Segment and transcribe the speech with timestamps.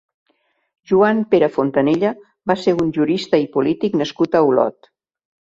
[0.91, 2.11] Joan Pere Fontanella
[2.53, 4.95] va ser un jurista i polític nascut a Olot.